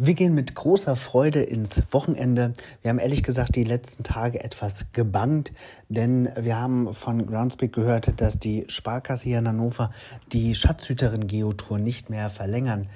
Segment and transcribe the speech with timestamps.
[0.00, 2.52] Wir gehen mit großer Freude ins Wochenende.
[2.82, 5.52] Wir haben ehrlich gesagt die letzten Tage etwas gebannt,
[5.88, 9.90] denn wir haben von Groundspeak gehört, dass die Sparkasse hier in Hannover
[10.32, 12.88] die Schatzhüterin Geotour nicht mehr verlängern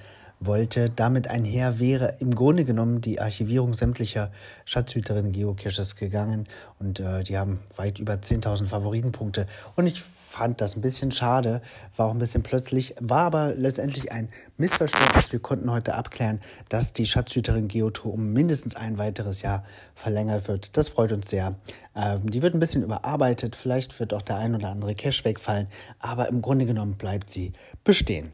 [0.46, 0.90] wollte.
[0.90, 4.30] Damit einher wäre im Grunde genommen die Archivierung sämtlicher
[4.64, 6.46] Schatzhüterinnen Geocaches gegangen
[6.78, 9.46] und äh, die haben weit über 10.000 Favoritenpunkte
[9.76, 10.02] und ich
[10.32, 11.60] fand das ein bisschen schade,
[11.96, 15.30] war auch ein bisschen plötzlich, war aber letztendlich ein Missverständnis.
[15.30, 19.62] Wir konnten heute abklären, dass die Schatzhüterin Geotour um mindestens ein weiteres Jahr
[19.94, 20.76] verlängert wird.
[20.78, 21.56] Das freut uns sehr.
[21.94, 25.68] Ähm, die wird ein bisschen überarbeitet, vielleicht wird auch der ein oder andere Cache wegfallen,
[25.98, 27.52] aber im Grunde genommen bleibt sie
[27.84, 28.32] bestehen.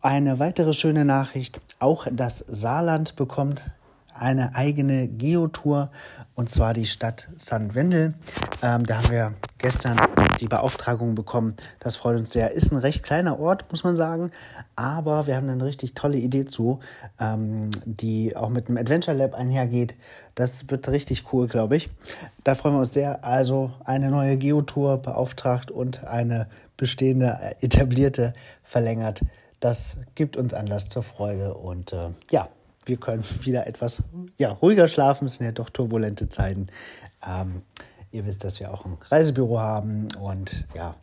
[0.00, 3.68] Eine weitere schöne Nachricht, auch das Saarland bekommt
[4.14, 5.90] eine eigene Geotour
[6.36, 7.74] und zwar die Stadt St.
[7.74, 8.14] Wendel.
[8.62, 10.00] Ähm, da haben wir gestern
[10.38, 11.56] die Beauftragung bekommen.
[11.80, 12.52] Das freut uns sehr.
[12.52, 14.30] Ist ein recht kleiner Ort, muss man sagen,
[14.76, 16.78] aber wir haben eine richtig tolle Idee zu,
[17.18, 19.96] ähm, die auch mit einem Adventure Lab einhergeht.
[20.36, 21.90] Das wird richtig cool, glaube ich.
[22.44, 23.24] Da freuen wir uns sehr.
[23.24, 29.22] Also eine neue Geotour beauftragt und eine bestehende, äh, etablierte verlängert
[29.60, 32.48] das gibt uns Anlass zur Freude und äh, ja,
[32.84, 34.02] wir können wieder etwas
[34.36, 35.26] ja, ruhiger schlafen.
[35.26, 36.68] Es sind ja doch turbulente Zeiten.
[37.26, 37.62] Ähm,
[38.10, 40.96] ihr wisst, dass wir auch ein Reisebüro haben und ja,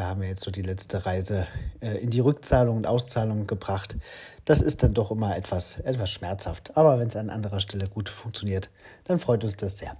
[0.00, 1.46] da haben wir jetzt so die letzte Reise
[1.82, 3.98] äh, in die Rückzahlung und Auszahlung gebracht.
[4.46, 6.74] Das ist dann doch immer etwas, etwas schmerzhaft.
[6.74, 8.70] Aber wenn es an anderer Stelle gut funktioniert,
[9.04, 9.98] dann freut uns das sehr.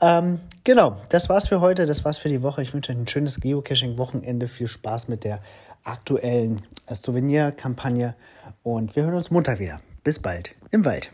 [0.00, 1.84] Ähm, genau, das war's für heute.
[1.86, 2.62] Das war's für die Woche.
[2.62, 4.46] Ich wünsche euch ein schönes Geocaching-Wochenende.
[4.46, 5.40] Viel Spaß mit der
[5.82, 8.14] aktuellen Souvenir-Kampagne
[8.62, 9.80] und wir hören uns Montag wieder.
[10.04, 11.10] Bis bald im Wald.